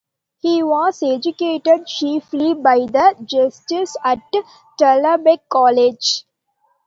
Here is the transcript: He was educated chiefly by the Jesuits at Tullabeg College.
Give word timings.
He 0.39 0.63
was 0.63 1.03
educated 1.03 1.85
chiefly 1.85 2.55
by 2.55 2.87
the 2.87 3.13
Jesuits 3.23 3.95
at 4.03 4.17
Tullabeg 4.79 5.41
College. 5.47 6.25